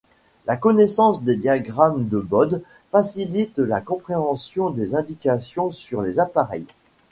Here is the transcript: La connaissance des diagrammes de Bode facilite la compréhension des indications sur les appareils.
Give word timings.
La 0.47 0.57
connaissance 0.57 1.21
des 1.21 1.35
diagrammes 1.35 2.07
de 2.07 2.17
Bode 2.17 2.63
facilite 2.91 3.59
la 3.59 3.81
compréhension 3.81 4.71
des 4.71 4.95
indications 4.95 5.69
sur 5.69 6.01
les 6.01 6.17
appareils. 6.17 6.65